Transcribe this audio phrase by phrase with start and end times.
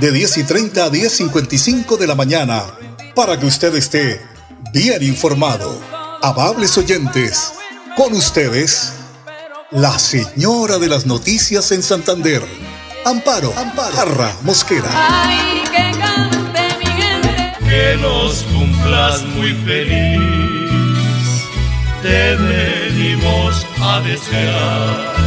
[0.00, 2.62] de 10 y 30 a 10 55 de la mañana,
[3.14, 4.20] para que usted esté
[4.72, 5.80] bien informado.
[6.22, 7.52] Amables oyentes,
[7.96, 8.92] con ustedes,
[9.70, 12.42] la señora de las noticias en Santander,
[13.04, 14.90] Amparo, Amparo, Jarra Mosquera.
[14.92, 17.54] Ay, que cante mi gente.
[17.68, 20.20] que los cumplas muy feliz.
[22.02, 25.17] Te venimos a desear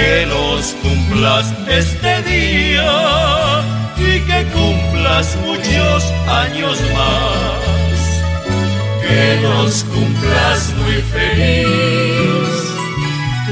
[0.00, 2.92] que los cumplas este día
[3.98, 6.04] y que cumplas muchos
[6.42, 8.00] años más.
[9.02, 12.50] Que los cumplas muy feliz.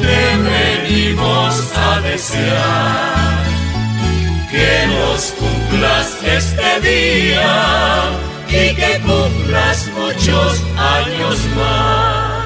[0.02, 0.20] Te
[0.52, 3.44] venimos a desear
[4.50, 6.06] que los cumplas
[6.38, 7.56] este día
[8.48, 12.37] y que cumplas muchos años más.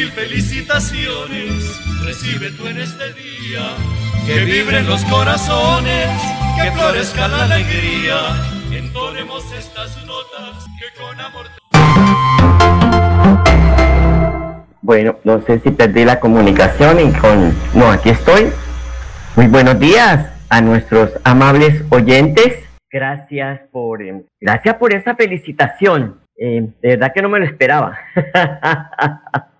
[0.00, 3.76] Mil felicitaciones recibe tú en este día.
[4.26, 6.08] Que vibren los corazones,
[6.56, 8.16] que florezca la alegría.
[8.72, 11.46] Entonemos estas notas que con amor
[14.80, 17.54] Bueno, no sé si perdí la comunicación y con...
[17.74, 18.50] No, aquí estoy.
[19.36, 22.64] Muy buenos días a nuestros amables oyentes.
[22.90, 26.20] Gracias por, eh, gracias por esa felicitación.
[26.38, 27.98] Eh, de verdad que no me lo esperaba.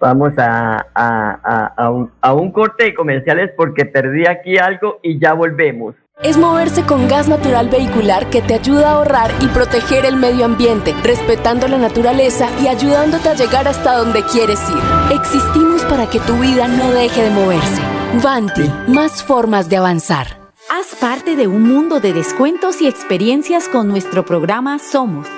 [0.00, 4.98] Vamos a, a, a, a un, a un corte de comerciales porque perdí aquí algo
[5.02, 5.94] y ya volvemos.
[6.22, 10.46] Es moverse con gas natural vehicular que te ayuda a ahorrar y proteger el medio
[10.46, 15.14] ambiente, respetando la naturaleza y ayudándote a llegar hasta donde quieres ir.
[15.14, 17.82] Existimos para que tu vida no deje de moverse.
[18.22, 20.38] Vanti, más formas de avanzar.
[20.70, 25.28] Haz parte de un mundo de descuentos y experiencias con nuestro programa Somos,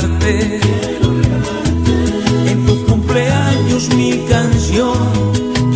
[0.00, 0.60] Regalarte
[2.50, 4.96] en tus cumpleaños mi canción.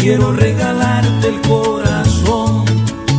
[0.00, 2.64] Quiero regalarte el corazón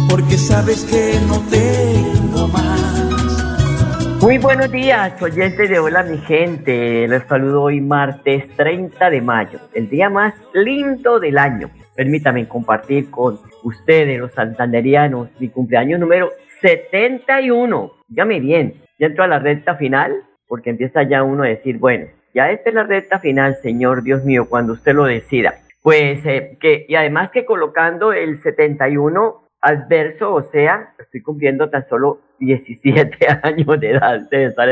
[0.10, 4.22] porque sabes que no tengo más.
[4.22, 7.08] Muy buenos días, oyentes de Hola mi gente.
[7.08, 11.70] Les saludo hoy martes 30 de mayo, el día más lindo del año.
[11.96, 16.32] Permítanme compartir con ustedes, los santanderianos, mi cumpleaños número
[16.62, 17.92] 71.
[18.08, 20.14] Dígame bien, ya entro a la recta final,
[20.48, 24.24] porque empieza ya uno a decir, bueno, ya esta es la recta final, Señor Dios
[24.24, 25.56] mío, cuando usted lo decida.
[25.82, 31.70] Pues eh, que, y además que colocando el 71 al verso, o sea, estoy cumpliendo
[31.70, 34.22] tan solo 17 años de edad.
[34.30, 34.70] Debe estar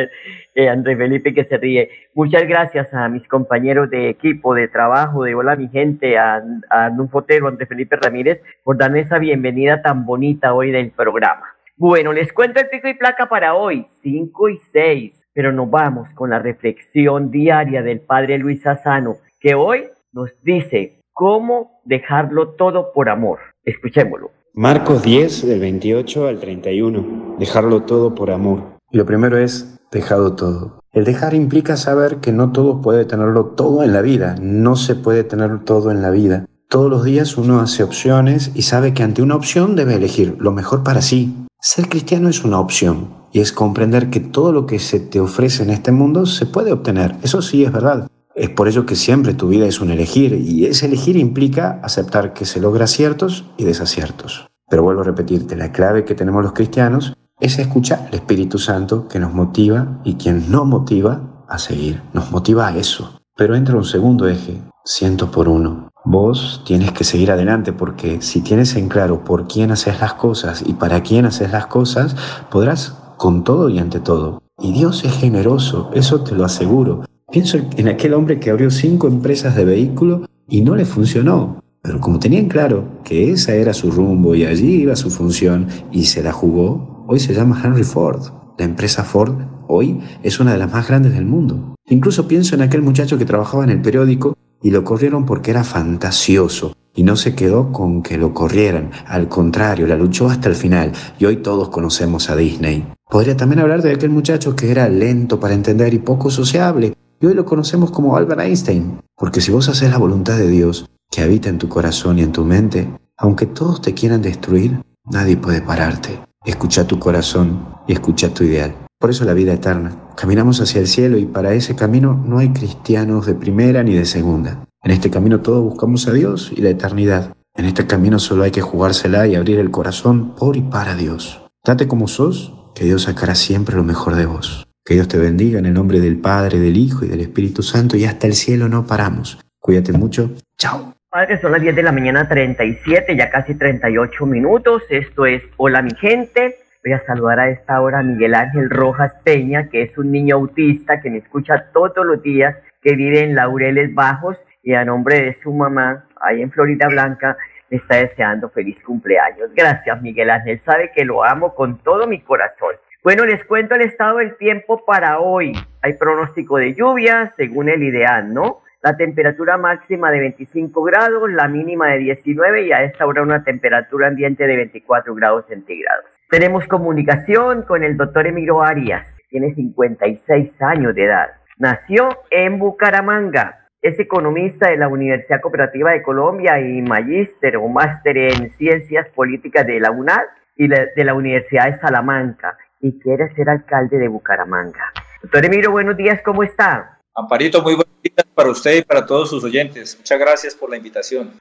[0.56, 1.90] eh, André Felipe que se ríe.
[2.14, 6.90] Muchas gracias a mis compañeros de equipo, de trabajo, de Hola mi gente, a, a
[6.90, 11.46] un Potero, André Felipe Ramírez, por darme esa bienvenida tan bonita hoy del programa.
[11.75, 16.09] Bueno, les cuento el pico y placa para hoy, 5 y 6, pero nos vamos
[16.13, 22.91] con la reflexión diaria del Padre Luis Sassano, que hoy nos dice cómo dejarlo todo
[22.94, 23.39] por amor.
[23.65, 24.31] Escuchémoslo.
[24.53, 27.38] Marcos 10, del 28 al 31.
[27.39, 28.77] Dejarlo todo por amor.
[28.91, 30.80] Y lo primero es dejado todo.
[30.91, 34.36] El dejar implica saber que no todo puede tenerlo todo en la vida.
[34.39, 36.45] No se puede tener todo en la vida.
[36.69, 40.51] Todos los días uno hace opciones y sabe que ante una opción debe elegir lo
[40.51, 41.47] mejor para sí.
[41.59, 45.63] Ser cristiano es una opción y es comprender que todo lo que se te ofrece
[45.63, 47.15] en este mundo se puede obtener.
[47.24, 48.07] Eso sí es verdad.
[48.35, 52.33] Es por ello que siempre tu vida es un elegir y ese elegir implica aceptar
[52.33, 54.47] que se logra aciertos y desaciertos.
[54.69, 59.07] Pero vuelvo a repetirte, la clave que tenemos los cristianos es escuchar al Espíritu Santo
[59.07, 62.01] que nos motiva y quien no motiva a seguir.
[62.13, 63.19] Nos motiva a eso.
[63.36, 65.89] Pero entra un segundo eje, ciento por uno.
[66.06, 70.63] Vos tienes que seguir adelante porque si tienes en claro por quién haces las cosas
[70.65, 72.15] y para quién haces las cosas,
[72.50, 74.42] podrás con todo y ante todo.
[74.60, 77.04] Y Dios es generoso, eso te lo aseguro.
[77.31, 81.62] Pienso en aquel hombre que abrió cinco empresas de vehículos y no le funcionó.
[81.81, 86.06] Pero como tenían claro que esa era su rumbo y allí iba su función y
[86.06, 88.21] se la jugó, hoy se llama Henry Ford.
[88.57, 89.36] La empresa Ford
[89.68, 91.75] hoy es una de las más grandes del mundo.
[91.89, 95.63] Incluso pienso en aquel muchacho que trabajaba en el periódico y lo corrieron porque era
[95.63, 98.92] fantasioso y no se quedó con que lo corrieran.
[99.06, 102.86] Al contrario, la luchó hasta el final y hoy todos conocemos a Disney.
[103.13, 107.25] Podría también hablar de aquel muchacho que era lento para entender y poco sociable y
[107.27, 109.01] hoy lo conocemos como Albert Einstein.
[109.15, 112.31] Porque si vos haces la voluntad de Dios que habita en tu corazón y en
[112.31, 116.21] tu mente, aunque todos te quieran destruir, nadie puede pararte.
[116.44, 118.74] Escucha tu corazón y escucha tu ideal.
[118.98, 119.95] Por eso la vida eterna.
[120.15, 124.06] Caminamos hacia el cielo y para ese camino no hay cristianos de primera ni de
[124.06, 124.65] segunda.
[124.81, 127.36] En este camino todos buscamos a Dios y la eternidad.
[127.54, 131.44] En este camino solo hay que jugársela y abrir el corazón por y para Dios.
[131.63, 134.68] Date como sos, que Dios sacará siempre lo mejor de vos.
[134.86, 137.96] Que Dios te bendiga en el nombre del Padre, del Hijo y del Espíritu Santo
[137.96, 139.40] y hasta el cielo no paramos.
[139.60, 140.31] Cuídate mucho.
[140.58, 140.94] Chao.
[141.10, 144.84] Padre, son las 10 de la mañana 37, ya casi 38 minutos.
[144.90, 146.56] Esto es Hola mi gente.
[146.84, 150.36] Voy a saludar a esta hora a Miguel Ángel Rojas Peña, que es un niño
[150.36, 155.22] autista que me escucha todos los días, que vive en Laureles Bajos y a nombre
[155.22, 157.38] de su mamá, ahí en Florida Blanca,
[157.74, 159.50] le está deseando feliz cumpleaños.
[159.56, 160.62] Gracias, Miguel Ángel.
[160.64, 162.75] Sabe que lo amo con todo mi corazón.
[163.04, 165.54] Bueno, les cuento el estado del tiempo para hoy.
[165.81, 168.62] Hay pronóstico de lluvia según el ideal, ¿no?
[168.84, 173.44] La temperatura máxima de 25 grados, la mínima de 19 y a esta hora una
[173.44, 176.06] temperatura ambiente de 24 grados centígrados.
[176.30, 181.31] Tenemos comunicación con el doctor Emiro Arias, tiene 56 años de edad.
[181.58, 183.62] Nació en Bucaramanga.
[183.83, 189.68] Es economista de la Universidad Cooperativa de Colombia y magíster o máster en ciencias políticas
[189.68, 190.24] de la UNAD
[190.56, 194.94] y de la Universidad de Salamanca y quiere ser alcalde de Bucaramanga.
[195.21, 196.97] Doctor Emiro, buenos días, ¿cómo está?
[197.13, 199.97] Amparito, muy buenos días para usted y para todos sus oyentes.
[199.97, 201.31] Muchas gracias por la invitación.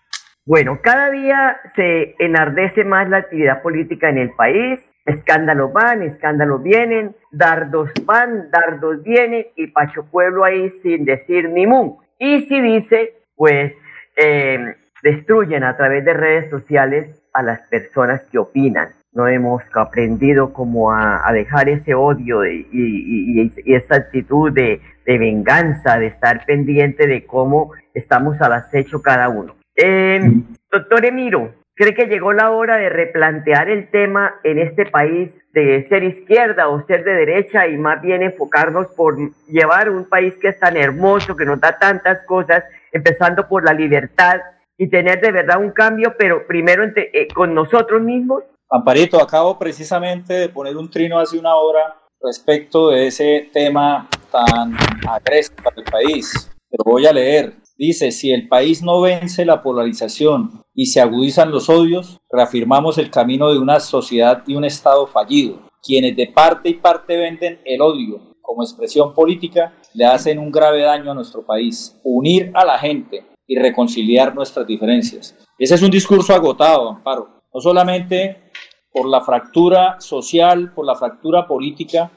[0.45, 4.81] Bueno, cada día se enardece más la actividad política en el país.
[5.07, 11.69] Escándalos van, escándalos vienen, dardos van, dardos vienen y Pacho Pueblo ahí sin decir ni
[11.69, 12.03] mu.
[12.25, 13.73] Y si dice, pues
[14.17, 20.53] eh, destruyen a través de redes sociales a las personas que opinan no hemos aprendido
[20.53, 27.73] como a, dejar ese odio y, esa actitud de, venganza, de estar pendiente de cómo
[27.95, 29.55] estamos al acecho cada uno.
[29.77, 35.33] Em, doctor Emiro, ¿cree que llegó la hora de replantear el tema en este país
[35.53, 39.17] de ser izquierda o ser de derecha y más bien enfocarnos por
[39.49, 43.75] llevar un país que es tan hermoso, que nos da tantas cosas, empezando por la
[43.75, 44.41] libertad
[44.79, 50.33] y tener de verdad un cambio, pero primero eh, con nosotros mismos Amparito, acabo precisamente
[50.33, 54.75] de poner un trino hace una hora respecto de ese tema tan
[55.07, 56.51] agresivo para el país.
[56.71, 57.53] Pero voy a leer.
[57.83, 63.11] Dice, si el país no vence la polarización y se agudizan los odios, reafirmamos el
[63.11, 65.59] camino de una sociedad y un Estado fallido.
[65.83, 70.83] Quienes de parte y parte venden el odio como expresión política le hacen un grave
[70.83, 71.99] daño a nuestro país.
[72.05, 75.37] Unir a la gente y reconciliar nuestras diferencias.
[75.59, 77.43] Ese es un discurso agotado, Amparo.
[77.53, 78.45] No solamente
[78.93, 82.13] por la fractura social, por la fractura política,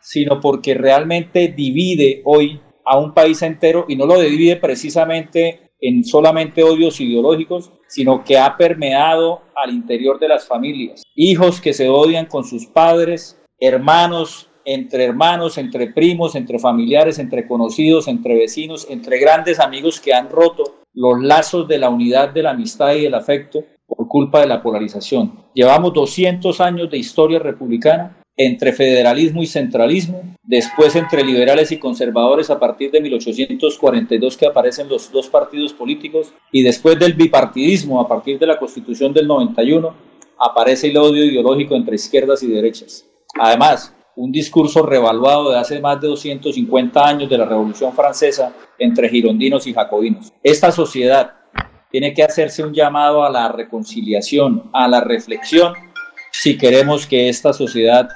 [0.00, 6.04] sino porque realmente divide hoy a un país entero y no lo divide precisamente en
[6.04, 11.02] solamente odios ideológicos, sino que ha permeado al interior de las familias.
[11.14, 17.48] Hijos que se odian con sus padres, hermanos entre hermanos, entre primos, entre familiares, entre
[17.48, 22.42] conocidos, entre vecinos, entre grandes amigos que han roto los lazos de la unidad, de
[22.42, 25.32] la amistad y del afecto por culpa de la polarización.
[25.54, 32.50] Llevamos 200 años de historia republicana entre federalismo y centralismo, después entre liberales y conservadores
[32.50, 38.06] a partir de 1842 que aparecen los dos partidos políticos y después del bipartidismo a
[38.06, 39.92] partir de la constitución del 91
[40.38, 43.04] aparece el odio ideológico entre izquierdas y derechas.
[43.40, 49.08] Además, un discurso revaluado de hace más de 250 años de la Revolución Francesa entre
[49.08, 50.32] girondinos y jacobinos.
[50.44, 51.32] Esta sociedad
[51.90, 55.72] tiene que hacerse un llamado a la reconciliación, a la reflexión,
[56.30, 58.08] si queremos que esta sociedad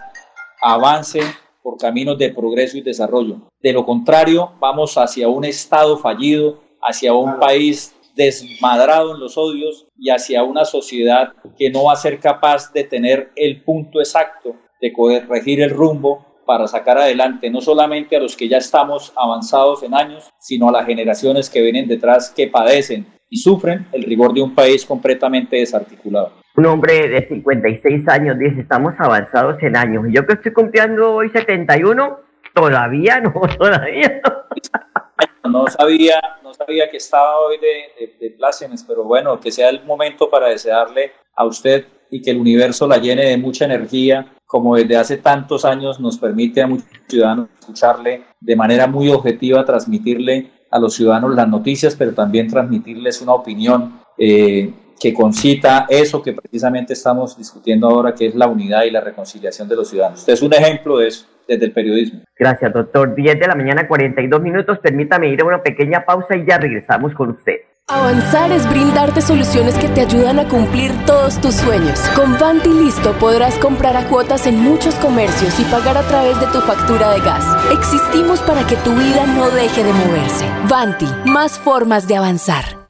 [0.62, 1.20] avance
[1.62, 3.42] por caminos de progreso y desarrollo.
[3.60, 9.86] De lo contrario, vamos hacia un Estado fallido, hacia un país desmadrado en los odios
[9.96, 14.56] y hacia una sociedad que no va a ser capaz de tener el punto exacto
[14.80, 19.82] de corregir el rumbo para sacar adelante no solamente a los que ya estamos avanzados
[19.82, 24.34] en años, sino a las generaciones que vienen detrás que padecen y sufren el rigor
[24.34, 26.41] de un país completamente desarticulado.
[26.54, 30.04] Un hombre de 56 años dice, estamos avanzados en años.
[30.08, 32.18] Y yo que estoy cumpliendo hoy 71,
[32.54, 35.50] todavía no, todavía no.
[35.50, 39.70] No sabía, no sabía que estaba hoy de, de, de plácemes, pero bueno, que sea
[39.70, 44.32] el momento para desearle a usted y que el universo la llene de mucha energía,
[44.46, 49.64] como desde hace tantos años nos permite a muchos ciudadanos escucharle de manera muy objetiva,
[49.64, 56.22] transmitirle a los ciudadanos las noticias, pero también transmitirles una opinión eh, que concita eso
[56.22, 60.20] que precisamente estamos discutiendo ahora, que es la unidad y la reconciliación de los ciudadanos.
[60.20, 62.20] Usted es un ejemplo de eso desde el periodismo.
[62.38, 63.12] Gracias, doctor.
[63.12, 64.78] 10 de la mañana, 42 minutos.
[64.78, 67.56] Permítame ir a una pequeña pausa y ya regresamos con usted.
[67.88, 71.98] Avanzar es brindarte soluciones que te ayudan a cumplir todos tus sueños.
[72.14, 76.46] Con Vanti Listo podrás comprar a cuotas en muchos comercios y pagar a través de
[76.46, 77.44] tu factura de gas.
[77.72, 80.46] Existimos para que tu vida no deje de moverse.
[80.68, 82.81] Vanti, más formas de avanzar.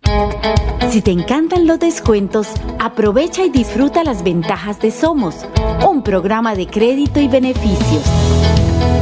[0.90, 5.46] Si te encantan los descuentos, aprovecha y disfruta las ventajas de Somos,
[5.88, 8.02] un programa de crédito y beneficios.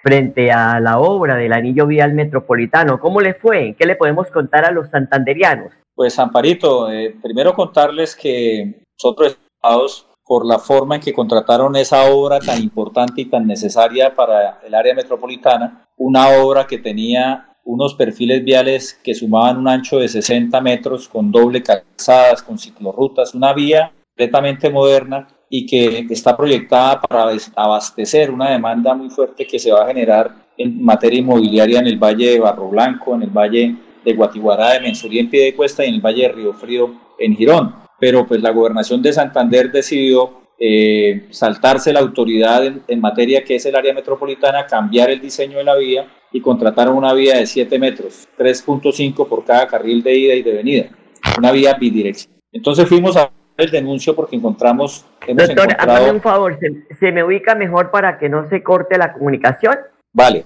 [0.01, 3.00] frente a la obra del anillo vial metropolitano.
[3.00, 3.75] ¿Cómo le fue?
[3.77, 5.72] ¿Qué le podemos contar a los santanderianos?
[5.96, 12.06] Pues Amparito, eh, primero contarles que nosotros estamos por la forma en que contrataron esa
[12.12, 17.96] obra tan importante y tan necesaria para el área metropolitana, una obra que tenía unos
[17.96, 23.53] perfiles viales que sumaban un ancho de 60 metros con doble calzadas, con ciclorrutas, una
[23.53, 29.72] vía completamente moderna y que está proyectada para abastecer una demanda muy fuerte que se
[29.72, 33.75] va a generar en materia inmobiliaria en el Valle de Barro Blanco, en el Valle
[34.06, 37.75] de Guatiguará, de Mensuría en Piedecuesta y en el Valle de Río Frío en Girón.
[38.00, 43.56] Pero pues la gobernación de Santander decidió eh, saltarse la autoridad en, en, materia que
[43.56, 47.48] es el área metropolitana, cambiar el diseño de la vía y contrataron una vía de
[47.48, 50.89] 7 metros, 3.5 por cada carril de ida y de venida,
[51.38, 52.39] una vía bidireccional.
[52.51, 55.06] Entonces fuimos a el denuncio porque encontramos...
[55.28, 55.92] Hemos Doctor, encontrado...
[55.98, 59.75] hágame un favor, ¿se, se me ubica mejor para que no se corte la comunicación?
[60.13, 60.46] Vale.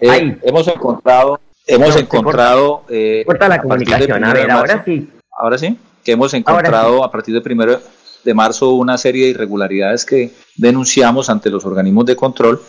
[0.00, 1.40] Eh, hemos encontrado...
[1.66, 2.82] Hemos No, encontrado...
[2.88, 4.24] eh, Corta la a comunicación.
[4.24, 5.10] A ver, ahora marzo- sí.
[5.38, 7.80] Ahora sí, que hemos encontrado a partir del primero
[8.24, 12.60] de marzo una serie de irregularidades que denunciamos ante los organismos de control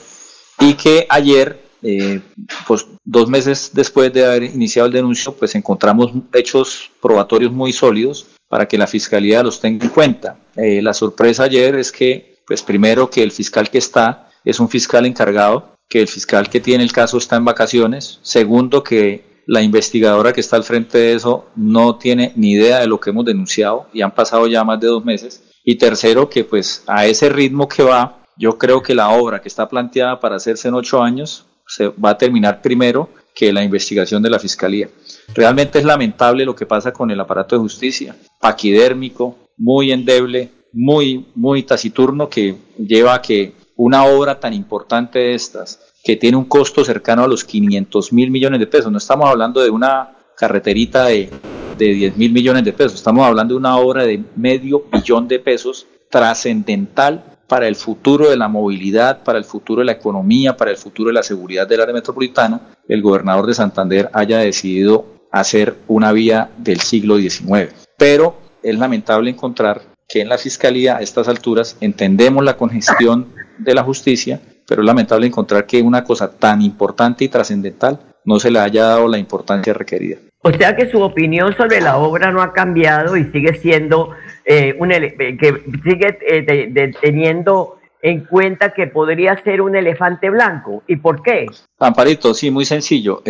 [0.60, 2.22] y que ayer, eh,
[2.68, 8.28] pues dos meses después de haber iniciado el denuncio, pues encontramos hechos probatorios muy sólidos
[8.48, 10.38] para que la fiscalía los tenga en cuenta.
[10.56, 14.70] Eh, la sorpresa ayer es que, pues primero que el fiscal que está es un
[14.70, 18.20] fiscal encargado, que el fiscal que tiene el caso está en vacaciones.
[18.22, 22.88] Segundo, que la investigadora que está al frente de eso no tiene ni idea de
[22.88, 25.44] lo que hemos denunciado y han pasado ya más de dos meses.
[25.64, 29.48] Y tercero, que pues a ese ritmo que va, yo creo que la obra que
[29.48, 34.24] está planteada para hacerse en ocho años se va a terminar primero que la investigación
[34.24, 34.90] de la fiscalía.
[35.36, 41.28] Realmente es lamentable lo que pasa con el aparato de justicia, paquidérmico, muy endeble, muy,
[41.36, 46.46] muy taciturno, que lleva a que una obra tan importante de estas, que tiene un
[46.46, 51.06] costo cercano a los 500 mil millones de pesos, no estamos hablando de una carreterita
[51.06, 51.30] de,
[51.78, 52.96] de 10 mil millones de pesos.
[52.96, 58.38] Estamos hablando de una obra de medio billón de pesos trascendental para el futuro de
[58.38, 61.82] la movilidad, para el futuro de la economía, para el futuro de la seguridad del
[61.82, 67.74] área metropolitana, el gobernador de Santander haya decidido hacer una vía del siglo XIX.
[67.98, 73.74] Pero es lamentable encontrar que en la Fiscalía a estas alturas entendemos la congestión de
[73.74, 78.52] la justicia, pero es lamentable encontrar que una cosa tan importante y trascendental no se
[78.52, 80.18] le haya dado la importancia requerida.
[80.44, 84.12] O sea que su opinión sobre la obra no ha cambiado y sigue siendo
[84.50, 90.84] eh, un eh, que sigue eh, teniendo en cuenta que podría ser un elefante blanco.
[90.88, 91.48] ¿Y por qué?
[91.80, 93.22] Amparito, sí, muy sencillo.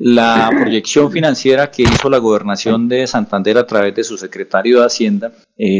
[0.00, 4.86] la proyección financiera que hizo la gobernación de Santander a través de su secretario de
[4.86, 5.30] Hacienda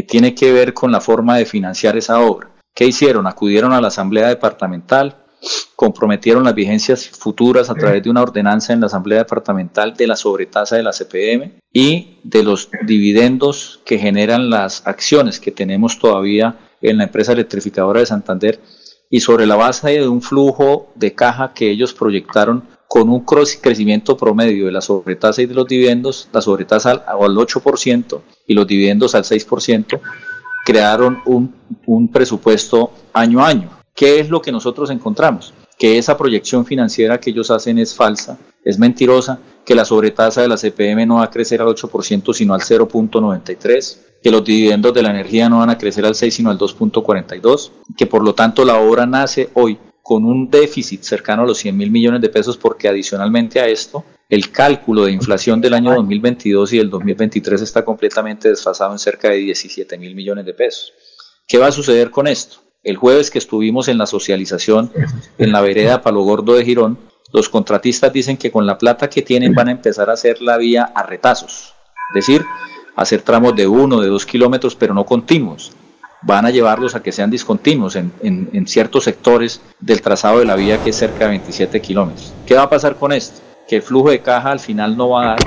[0.07, 2.47] tiene que ver con la forma de financiar esa obra.
[2.73, 3.27] ¿Qué hicieron?
[3.27, 5.25] Acudieron a la Asamblea Departamental,
[5.75, 10.15] comprometieron las vigencias futuras a través de una ordenanza en la Asamblea Departamental de la
[10.15, 16.57] sobretasa de la CPM y de los dividendos que generan las acciones que tenemos todavía
[16.81, 18.59] en la empresa electrificadora de Santander
[19.09, 24.15] y sobre la base de un flujo de caja que ellos proyectaron con un crecimiento
[24.17, 29.13] promedio de la sobretasa y de los dividendos, la sobretasa al 8% y los dividendos
[29.13, 29.99] al 6%,
[30.65, 31.53] crearon un,
[31.85, 33.76] un presupuesto año a año.
[33.97, 35.55] ¿Qué es lo que nosotros encontramos?
[35.75, 40.47] Que esa proyección financiera que ellos hacen es falsa, es mentirosa, que la sobretasa de
[40.47, 45.01] la CPM no va a crecer al 8% sino al 0.93%, que los dividendos de
[45.01, 48.63] la energía no van a crecer al 6 sino al 2.42%, que por lo tanto
[48.63, 52.55] la obra nace hoy con un déficit cercano a los 100 mil millones de pesos
[52.55, 57.83] porque adicionalmente a esto el cálculo de inflación del año 2022 y del 2023 está
[57.83, 60.93] completamente desfasado en cerca de 17 mil millones de pesos.
[61.47, 62.66] ¿Qué va a suceder con esto?
[62.83, 64.91] El jueves que estuvimos en la socialización
[65.37, 66.97] en la vereda Palo Gordo de Girón,
[67.33, 70.57] los contratistas dicen que con la plata que tienen van a empezar a hacer la
[70.57, 71.73] vía a retazos,
[72.09, 72.45] es decir,
[72.95, 75.73] hacer tramos de uno, de dos kilómetros, pero no continuos.
[76.23, 80.83] Van a llevarlos a que sean discontinuos en, ciertos sectores del trazado de la vía
[80.83, 82.33] que es cerca de 27 kilómetros.
[82.45, 83.41] ¿Qué va a pasar con esto?
[83.67, 85.39] que el flujo de caja al final no va a dar,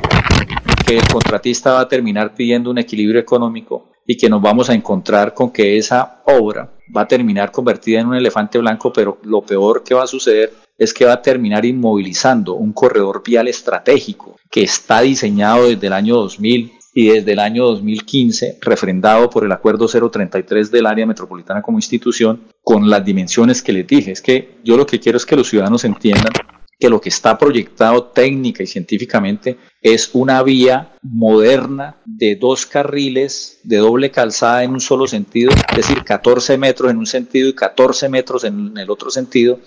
[0.86, 4.74] que el contratista va a terminar pidiendo un equilibrio económico y que nos vamos a
[4.74, 9.42] encontrar con que esa obra va a terminar convertida en un elefante blanco, pero lo
[9.42, 14.36] peor que va a suceder es que va a terminar inmovilizando un corredor vial estratégico
[14.50, 19.52] que está diseñado desde el año 2000 y desde el año 2015, refrendado por el
[19.52, 24.10] Acuerdo 033 del área metropolitana como institución, con las dimensiones que les dije.
[24.10, 26.32] Es que yo lo que quiero es que los ciudadanos entiendan
[26.80, 33.60] que lo que está proyectado técnica y científicamente es una vía moderna de dos carriles
[33.62, 37.54] de doble calzada en un solo sentido, es decir, 14 metros en un sentido y
[37.54, 39.60] 14 metros en el otro sentido,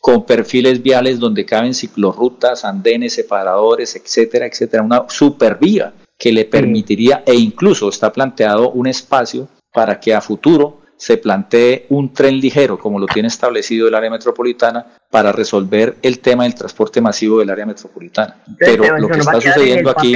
[0.00, 7.22] con perfiles viales donde caben ciclorrutas, andenes, separadores, etcétera, etcétera, una supervía que le permitiría
[7.24, 12.78] e incluso está planteado un espacio para que a futuro se plantee un tren ligero,
[12.78, 17.48] como lo tiene establecido el área metropolitana, para resolver el tema del transporte masivo del
[17.48, 18.36] área metropolitana.
[18.58, 20.14] Pero lo que está sucediendo aquí,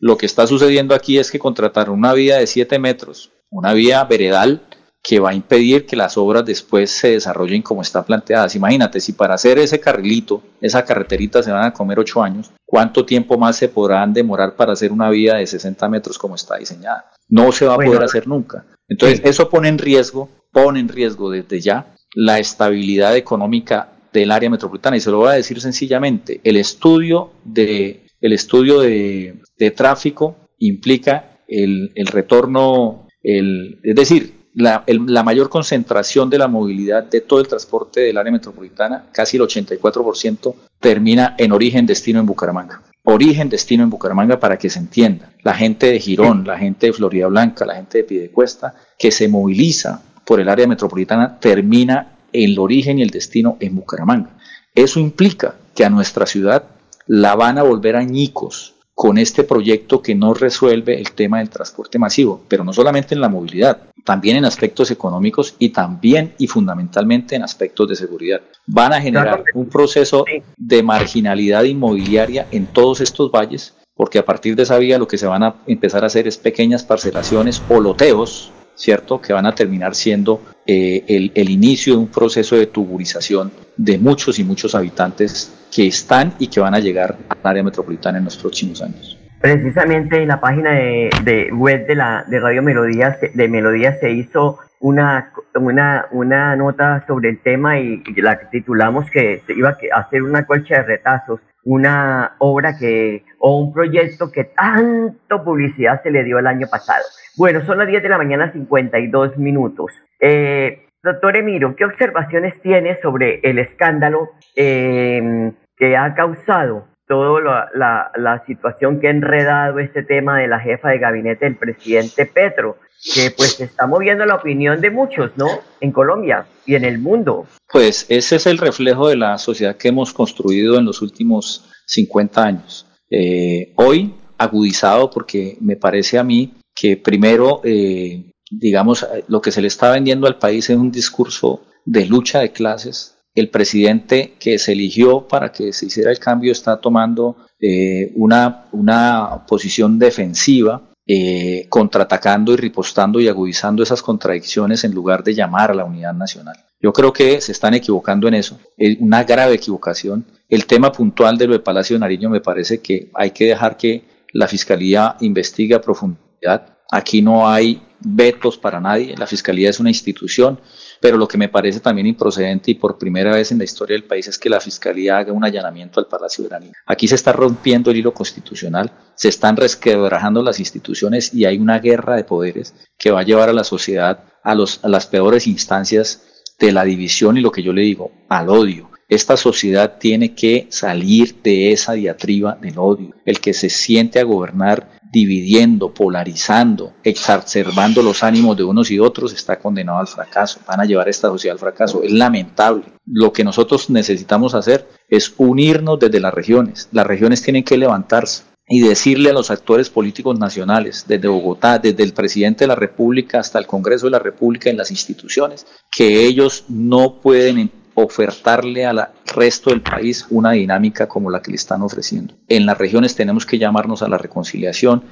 [0.00, 4.02] lo que está sucediendo aquí es que contrataron una vía de 7 metros, una vía
[4.02, 4.60] veredal
[5.04, 8.56] que va a impedir que las obras después se desarrollen como está planteadas.
[8.56, 13.06] Imagínate, si para hacer ese carrilito, esa carreterita se van a comer 8 años, ¿cuánto
[13.06, 17.12] tiempo más se podrán demorar para hacer una vía de 60 metros como está diseñada?
[17.28, 18.64] No se va a poder hacer nunca.
[18.88, 24.50] Entonces, eso pone en riesgo, pone en riesgo desde ya la estabilidad económica del área
[24.50, 24.96] metropolitana.
[24.96, 29.40] Y se lo voy a decir sencillamente, el estudio de, el estudio de,
[29.74, 37.22] tráfico implica el, retorno, el, es decir, la, la, mayor concentración de la movilidad de
[37.22, 42.82] todo el transporte del área metropolitana, casi el 84%, termina en origen destino en Bucaramanga
[43.04, 45.30] origen, destino en Bucaramanga para que se entienda.
[45.42, 49.28] La gente de Girón, la gente de Florida Blanca, la gente de Pidecuesta, que se
[49.28, 54.30] moviliza por el área metropolitana, termina el origen y el destino en Bucaramanga.
[54.74, 56.64] Eso implica que a nuestra ciudad
[57.06, 61.98] la van a volver añicos con este proyecto que no resuelve el tema del transporte
[61.98, 67.34] masivo, pero no solamente en la movilidad, también en aspectos económicos y también y fundamentalmente
[67.34, 68.40] en aspectos de seguridad.
[68.66, 70.24] Van a generar un proceso
[70.56, 75.18] de marginalidad inmobiliaria en todos estos valles, porque a partir de esa vía lo que
[75.18, 79.20] se van a empezar a hacer es pequeñas parcelaciones o loteos, ¿cierto?
[79.20, 83.98] Que van a terminar siendo eh, el, el inicio de un proceso de tuburización de
[83.98, 88.24] muchos y muchos habitantes que están y que van a llegar al área metropolitana en
[88.24, 89.18] los próximos años.
[89.44, 94.58] Precisamente en la página de, web de, la, de Radio Melodía, de Melodía se hizo
[94.80, 100.22] una, una, una nota sobre el tema y, la titulamos que se iba a hacer
[100.22, 106.24] una colcha de retazos una obra que, o un proyecto que tanto publicidad se le
[106.24, 107.04] dio el año pasado.
[107.36, 109.92] Bueno, son las 10 de la mañana, 52 minutos.
[110.20, 118.10] Eh, doctor Emiro, ¿qué observaciones tiene sobre el escándalo eh, que ha causado toda la,
[118.16, 122.78] la, situación que ha enredado este tema de la jefa de gabinete del presidente Petro,
[123.14, 125.48] que pues está moviendo la opinión de muchos, ¿no?
[125.80, 127.46] En Colombia y en el mundo.
[127.70, 132.42] Pues ese es el reflejo de la sociedad que hemos construido en los últimos 50
[132.42, 132.86] años.
[133.10, 139.60] Eh, hoy agudizado porque me parece a mí que primero, eh, digamos, lo que se
[139.60, 144.58] le está vendiendo al país es un discurso de lucha de clases, el presidente que
[144.58, 150.82] se eligió para que se hiciera el cambio está tomando eh, una, una posición defensiva,
[151.06, 156.14] eh, contraatacando y ripostando y agudizando esas contradicciones en lugar de llamar a la unidad
[156.14, 156.56] nacional.
[156.80, 160.24] Yo creo que se están equivocando en eso, es una grave equivocación.
[160.48, 163.76] El tema puntual de lo de Palacio de Nariño me parece que hay que dejar
[163.76, 166.78] que la Fiscalía investigue a profundidad.
[166.90, 170.60] Aquí no hay vetos para nadie, la Fiscalía es una institución
[171.04, 174.04] pero lo que me parece también improcedente y por primera vez en la historia del
[174.04, 176.72] país es que la Fiscalía haga un allanamiento al Palacio de.
[176.86, 181.78] Aquí se está rompiendo el hilo constitucional, se están resquebrajando las instituciones y hay una
[181.78, 185.46] guerra de poderes que va a llevar a la sociedad a, los, a las peores
[185.46, 186.22] instancias
[186.58, 188.90] de la división y lo que yo le digo, al odio.
[189.06, 193.14] Esta sociedad tiene que salir de esa diatriba del odio.
[193.26, 199.32] El que se siente a gobernar dividiendo, polarizando, exacerbando los ánimos de unos y otros,
[199.32, 200.58] está condenado al fracaso.
[200.66, 202.02] Van a llevar esta sociedad al fracaso.
[202.02, 202.82] Es lamentable.
[203.06, 206.88] Lo que nosotros necesitamos hacer es unirnos desde las regiones.
[206.90, 212.02] Las regiones tienen que levantarse y decirle a los actores políticos nacionales, desde Bogotá, desde
[212.02, 216.24] el presidente de la República hasta el Congreso de la República, en las instituciones, que
[216.24, 221.82] ellos no pueden ofertarle al resto del país una dinámica como la que le están
[221.82, 222.34] ofreciendo.
[222.48, 225.04] En las regiones tenemos que llamarnos a la reconciliación,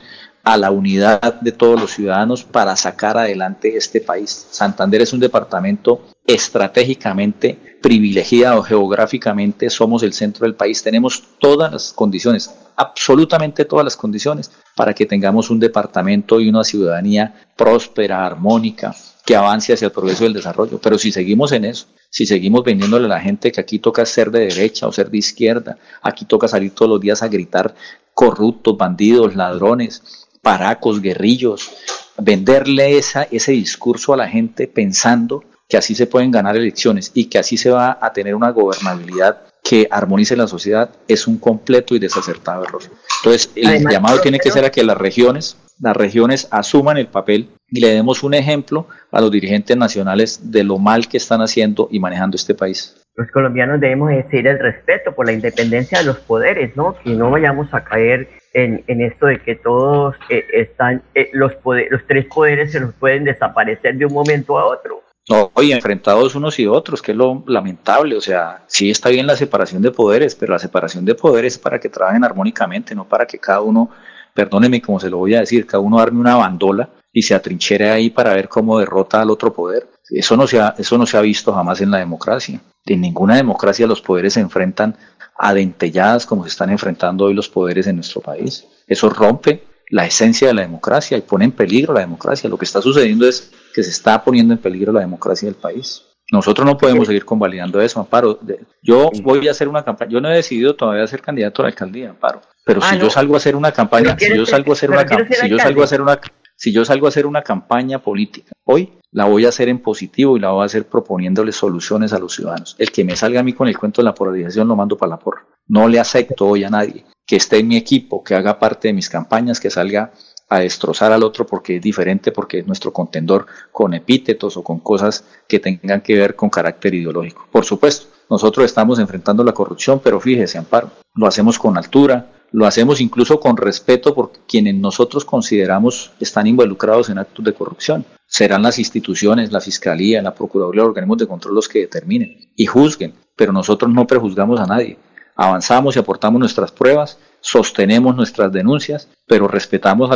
[0.45, 4.49] a la unidad de todos los ciudadanos para sacar adelante este país.
[4.51, 11.92] Santander es un departamento estratégicamente privilegiado geográficamente, somos el centro del país, tenemos todas las
[11.92, 18.95] condiciones, absolutamente todas las condiciones para que tengamos un departamento y una ciudadanía próspera, armónica,
[19.25, 20.79] que avance hacia el progreso y el desarrollo.
[20.81, 24.31] Pero si seguimos en eso, si seguimos vendiéndole a la gente que aquí toca ser
[24.31, 27.75] de derecha o ser de izquierda, aquí toca salir todos los días a gritar
[28.15, 31.71] corruptos, bandidos, ladrones, paracos, guerrillos,
[32.19, 37.27] venderle esa, ese discurso a la gente pensando que así se pueden ganar elecciones y
[37.27, 41.94] que así se va a tener una gobernabilidad que armonice la sociedad es un completo
[41.94, 42.83] y desacertado error.
[43.22, 47.48] Entonces, el llamado tiene que ser a que las regiones, las regiones asuman el papel
[47.70, 51.88] y le demos un ejemplo a los dirigentes nacionales de lo mal que están haciendo
[51.90, 52.96] y manejando este país.
[53.14, 56.96] Los colombianos debemos decir el respeto por la independencia de los poderes, ¿no?
[56.98, 61.53] Que no vayamos a caer en, en esto de que todos eh, están, eh, los,
[61.90, 65.03] los tres poderes se nos pueden desaparecer de un momento a otro.
[65.29, 68.17] No, y enfrentados unos y otros, que es lo lamentable.
[68.17, 71.59] O sea, sí está bien la separación de poderes, pero la separación de poderes es
[71.59, 73.91] para que trabajen armónicamente, no para que cada uno,
[74.35, 77.91] perdóneme como se lo voy a decir, cada uno arme una bandola y se atrinchere
[77.91, 79.89] ahí para ver cómo derrota al otro poder.
[80.11, 82.61] Eso no se ha, eso no se ha visto jamás en la democracia.
[82.85, 84.97] En ninguna democracia los poderes se enfrentan
[85.39, 88.67] a dentelladas como se están enfrentando hoy los poderes en nuestro país.
[88.87, 92.49] Eso rompe la esencia de la democracia y pone en peligro la democracia.
[92.49, 96.03] Lo que está sucediendo es que se está poniendo en peligro la democracia del país.
[96.33, 98.41] Nosotros no podemos seguir convalidando eso, Amparo.
[98.83, 101.69] Yo voy a hacer una campaña, yo no he decidido todavía ser candidato a la
[101.69, 104.75] alcaldía, Amparo, pero ah, si yo salgo a hacer una campaña, si yo salgo a
[104.75, 106.19] hacer una si yo salgo a hacer una
[106.62, 110.37] si yo salgo a hacer una campaña política hoy, la voy a hacer en positivo
[110.37, 112.77] y la voy a hacer proponiéndole soluciones a los ciudadanos.
[112.79, 115.11] El que me salga a mí con el cuento de la polarización lo mando para
[115.11, 115.44] la porra.
[115.66, 118.94] No le acepto hoy a nadie que esté en mi equipo, que haga parte de
[118.94, 120.12] mis campañas, que salga
[120.53, 124.81] a destrozar al otro porque es diferente, porque es nuestro contendor con epítetos o con
[124.81, 127.47] cosas que tengan que ver con carácter ideológico.
[127.51, 132.67] Por supuesto, nosotros estamos enfrentando la corrupción, pero fíjese, Amparo, lo hacemos con altura, lo
[132.67, 138.05] hacemos incluso con respeto por quienes nosotros consideramos están involucrados en actos de corrupción.
[138.27, 142.67] Serán las instituciones, la Fiscalía, la Procuraduría, los organismos de control los que determinen y
[142.67, 144.99] juzguen, pero nosotros no prejuzgamos a nadie.
[145.35, 150.11] Avanzamos y aportamos nuestras pruebas, sostenemos nuestras denuncias, pero respetamos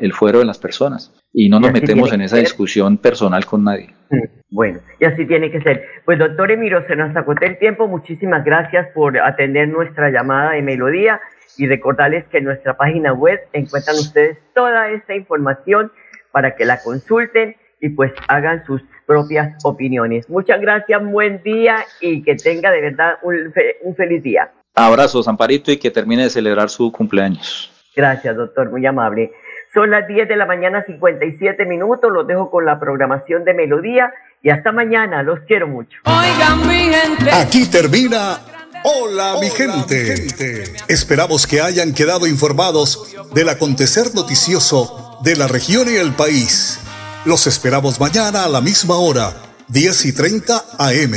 [0.00, 3.94] el fuero de las personas y no nos metemos en esa discusión personal con nadie.
[4.50, 5.84] Bueno, y así tiene que ser.
[6.06, 7.86] Pues doctor Emiro, se nos acotó el tiempo.
[7.86, 11.20] Muchísimas gracias por atender nuestra llamada de Melodía
[11.58, 15.92] y recordarles que en nuestra página web encuentran ustedes toda esta información
[16.32, 20.30] para que la consulten y pues hagan sus propias opiniones.
[20.30, 24.50] Muchas gracias, buen día y que tenga de verdad un, un feliz día.
[24.78, 27.70] Abrazos, Amparito, y que termine de celebrar su cumpleaños.
[27.96, 29.32] Gracias, doctor, muy amable.
[29.74, 32.10] Son las 10 de la mañana, 57 minutos.
[32.12, 34.12] Los dejo con la programación de Melodía
[34.42, 35.22] y hasta mañana.
[35.22, 35.98] Los quiero mucho.
[36.04, 37.30] Oigan, mi gente.
[37.32, 38.38] Aquí termina
[38.84, 40.14] Hola, mi, gente.
[40.86, 46.78] Esperamos que hayan quedado informados del acontecer noticioso de la región y el país.
[47.24, 49.32] Los esperamos mañana a la misma hora,
[49.68, 51.12] 10 y 30 AM.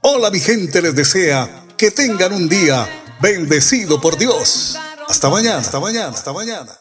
[0.00, 2.88] Hola, mi gente les desea que tengan un día
[3.20, 4.76] bendecido por Dios.
[5.08, 6.72] Hasta mañana, hasta mañana, hasta mañana.